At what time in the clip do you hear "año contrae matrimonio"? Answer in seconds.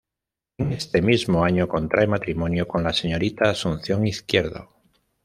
1.45-2.67